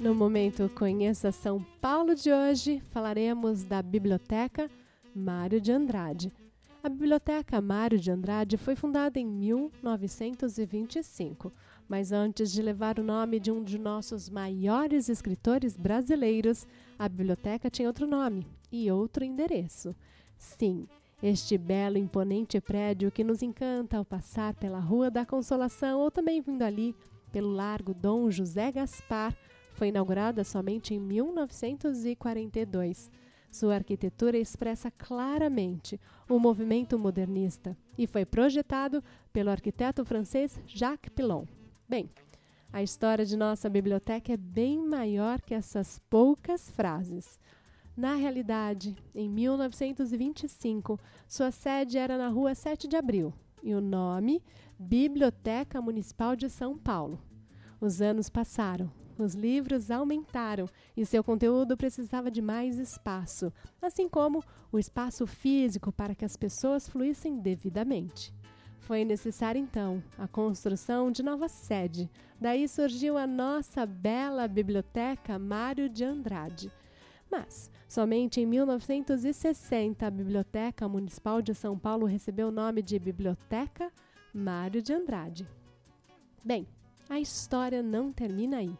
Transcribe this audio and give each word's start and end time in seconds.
No 0.00 0.14
momento 0.14 0.70
Conheça 0.76 1.32
São 1.32 1.60
Paulo 1.80 2.14
de 2.14 2.32
hoje, 2.32 2.80
falaremos 2.90 3.64
da 3.64 3.82
Biblioteca 3.82 4.70
Mário 5.12 5.60
de 5.60 5.72
Andrade. 5.72 6.32
A 6.80 6.88
Biblioteca 6.88 7.60
Mário 7.60 7.98
de 7.98 8.08
Andrade 8.08 8.56
foi 8.56 8.76
fundada 8.76 9.18
em 9.18 9.26
1925, 9.26 11.52
mas 11.88 12.12
antes 12.12 12.52
de 12.52 12.62
levar 12.62 13.00
o 13.00 13.02
nome 13.02 13.40
de 13.40 13.50
um 13.50 13.64
de 13.64 13.76
nossos 13.76 14.30
maiores 14.30 15.08
escritores 15.08 15.76
brasileiros, 15.76 16.64
a 16.96 17.08
biblioteca 17.08 17.68
tinha 17.68 17.88
outro 17.88 18.06
nome 18.06 18.46
e 18.70 18.88
outro 18.92 19.24
endereço. 19.24 19.96
Sim, 20.36 20.86
este 21.20 21.58
belo 21.58 21.98
imponente 21.98 22.60
prédio 22.60 23.10
que 23.10 23.24
nos 23.24 23.42
encanta 23.42 23.96
ao 23.96 24.04
passar 24.04 24.54
pela 24.54 24.78
Rua 24.78 25.10
da 25.10 25.26
Consolação 25.26 25.98
ou 25.98 26.08
também 26.08 26.40
vindo 26.40 26.62
ali 26.62 26.94
pelo 27.32 27.50
Largo 27.50 27.92
Dom 27.92 28.30
José 28.30 28.70
Gaspar 28.70 29.36
foi 29.78 29.88
inaugurada 29.88 30.42
somente 30.42 30.92
em 30.92 30.98
1942. 30.98 33.08
Sua 33.48 33.76
arquitetura 33.76 34.36
expressa 34.36 34.90
claramente 34.90 36.00
o 36.28 36.40
movimento 36.40 36.98
modernista 36.98 37.76
e 37.96 38.04
foi 38.04 38.26
projetado 38.26 39.00
pelo 39.32 39.50
arquiteto 39.50 40.04
francês 40.04 40.60
Jacques 40.66 41.12
Pilon. 41.14 41.44
Bem, 41.88 42.10
a 42.72 42.82
história 42.82 43.24
de 43.24 43.36
nossa 43.36 43.70
biblioteca 43.70 44.32
é 44.32 44.36
bem 44.36 44.84
maior 44.84 45.40
que 45.40 45.54
essas 45.54 46.00
poucas 46.10 46.68
frases. 46.72 47.38
Na 47.96 48.16
realidade, 48.16 48.96
em 49.14 49.28
1925, 49.28 50.98
sua 51.28 51.52
sede 51.52 51.98
era 51.98 52.18
na 52.18 52.28
rua 52.28 52.52
7 52.52 52.88
de 52.88 52.96
Abril 52.96 53.32
e 53.62 53.72
o 53.74 53.80
nome 53.80 54.42
Biblioteca 54.76 55.80
Municipal 55.80 56.34
de 56.34 56.50
São 56.50 56.76
Paulo. 56.76 57.27
Os 57.80 58.00
anos 58.00 58.28
passaram 58.28 58.90
os 59.18 59.34
livros 59.34 59.90
aumentaram 59.90 60.68
e 60.96 61.04
seu 61.04 61.24
conteúdo 61.24 61.76
precisava 61.76 62.30
de 62.30 62.40
mais 62.40 62.78
espaço, 62.78 63.52
assim 63.82 64.08
como 64.08 64.42
o 64.70 64.78
espaço 64.78 65.26
físico 65.26 65.90
para 65.90 66.14
que 66.14 66.24
as 66.24 66.36
pessoas 66.36 66.88
fluíssem 66.88 67.38
devidamente. 67.38 68.32
Foi 68.78 69.04
necessária 69.04 69.58
então 69.58 70.02
a 70.16 70.28
construção 70.28 71.10
de 71.10 71.22
nova 71.22 71.48
sede. 71.48 72.08
Daí 72.40 72.68
surgiu 72.68 73.18
a 73.18 73.26
nossa 73.26 73.84
bela 73.84 74.46
biblioteca 74.46 75.38
Mário 75.38 75.88
de 75.88 76.04
Andrade. 76.04 76.72
Mas 77.30 77.70
somente 77.88 78.40
em 78.40 78.46
1960 78.46 80.06
a 80.06 80.10
Biblioteca 80.10 80.88
Municipal 80.88 81.42
de 81.42 81.54
São 81.54 81.78
Paulo 81.78 82.06
recebeu 82.06 82.48
o 82.48 82.52
nome 82.52 82.80
de 82.80 82.98
Biblioteca 82.98 83.92
Mário 84.32 84.80
de 84.80 84.94
Andrade. 84.94 85.46
Bem, 86.42 86.66
a 87.08 87.18
história 87.18 87.82
não 87.82 88.12
termina 88.12 88.58
aí. 88.58 88.76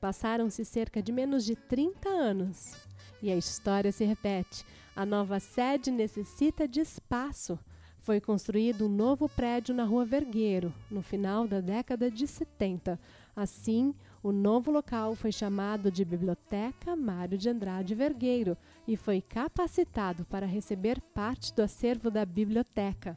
Passaram-se 0.00 0.64
cerca 0.64 1.02
de 1.02 1.10
menos 1.12 1.44
de 1.44 1.56
30 1.56 2.08
anos. 2.08 2.74
E 3.22 3.30
a 3.30 3.36
história 3.36 3.92
se 3.92 4.04
repete. 4.04 4.64
A 4.94 5.06
nova 5.06 5.40
sede 5.40 5.90
necessita 5.90 6.68
de 6.68 6.80
espaço. 6.80 7.58
Foi 8.00 8.20
construído 8.20 8.86
um 8.86 8.88
novo 8.88 9.28
prédio 9.28 9.72
na 9.74 9.84
Rua 9.84 10.04
Vergueiro, 10.04 10.74
no 10.90 11.02
final 11.02 11.46
da 11.46 11.60
década 11.60 12.10
de 12.10 12.26
70. 12.26 12.98
Assim, 13.34 13.94
o 14.22 14.30
novo 14.32 14.70
local 14.72 15.14
foi 15.14 15.30
chamado 15.30 15.90
de 15.90 16.04
Biblioteca 16.04 16.96
Mário 16.96 17.38
de 17.38 17.48
Andrade 17.48 17.94
Vergueiro 17.94 18.56
e 18.86 18.94
foi 18.96 19.20
capacitado 19.20 20.24
para 20.24 20.46
receber 20.46 21.00
parte 21.14 21.54
do 21.54 21.62
acervo 21.62 22.10
da 22.10 22.26
biblioteca. 22.26 23.16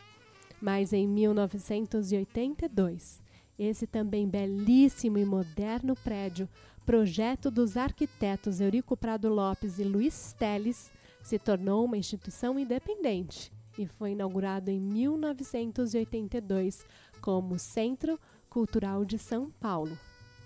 Mas 0.62 0.94
em 0.94 1.08
1982, 1.08 3.25
esse 3.58 3.88
também 3.88 4.28
belíssimo 4.28 5.18
e 5.18 5.26
moderno 5.26 5.96
prédio 5.96 6.48
projeto 6.86 7.50
dos 7.50 7.76
arquitetos 7.76 8.62
Eurico 8.62 8.96
Prado 8.96 9.28
Lopes 9.28 9.80
e 9.80 9.84
Luiz 9.84 10.34
Teles, 10.34 10.92
se 11.24 11.40
tornou 11.40 11.84
uma 11.84 11.98
instituição 11.98 12.60
independente 12.60 13.52
e 13.78 13.88
foi 13.88 14.12
inaugurado 14.12 14.70
em 14.70 14.80
1982 14.80 16.86
como 17.20 17.58
Centro 17.58 18.20
Cultural 18.48 19.04
de 19.04 19.18
São 19.18 19.50
Paulo. 19.50 19.98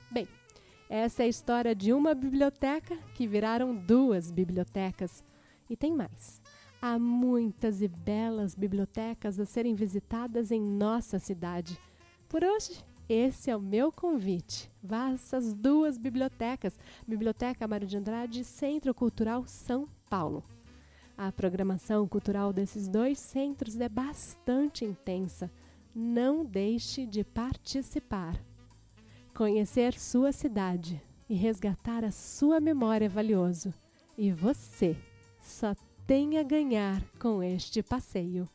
Bem, 0.09 0.25
essa 0.89 1.23
é 1.23 1.25
a 1.25 1.29
história 1.29 1.75
de 1.75 1.91
uma 1.91 2.15
biblioteca 2.15 2.95
que 3.13 3.27
viraram 3.27 3.75
duas 3.75 4.31
bibliotecas. 4.31 5.21
E 5.69 5.75
tem 5.75 5.93
mais. 5.93 6.41
Há 6.81 6.97
muitas 6.97 7.81
e 7.81 7.87
belas 7.87 8.55
bibliotecas 8.55 9.39
a 9.39 9.45
serem 9.45 9.75
visitadas 9.75 10.49
em 10.49 10.61
nossa 10.61 11.19
cidade. 11.19 11.77
Por 12.27 12.43
hoje 12.43 12.83
esse 13.09 13.49
é 13.49 13.57
o 13.57 13.61
meu 13.61 13.91
convite. 13.91 14.71
Vá 14.81 15.07
a 15.07 15.13
essas 15.13 15.53
duas 15.53 15.97
bibliotecas, 15.97 16.77
Biblioteca 17.07 17.67
Mário 17.67 17.87
de 17.87 17.97
Andrade 17.97 18.41
e 18.41 18.45
Centro 18.45 18.93
Cultural 18.93 19.45
São 19.47 19.89
Paulo. 20.07 20.43
A 21.17 21.31
programação 21.31 22.07
cultural 22.07 22.53
desses 22.53 22.87
dois 22.87 23.17
centros 23.17 23.77
é 23.79 23.89
bastante 23.89 24.85
intensa. 24.85 25.51
Não 25.93 26.45
deixe 26.45 27.05
de 27.05 27.23
participar. 27.23 28.39
Conhecer 29.35 29.97
sua 29.97 30.31
cidade 30.31 31.01
e 31.27 31.33
resgatar 31.33 32.05
a 32.05 32.11
sua 32.11 32.59
memória 32.59 33.05
é 33.05 33.09
valioso. 33.09 33.73
E 34.17 34.31
você 34.31 34.95
só 35.41 35.75
tem 36.05 36.37
a 36.37 36.43
ganhar 36.43 37.03
com 37.19 37.41
este 37.41 37.81
passeio. 37.81 38.47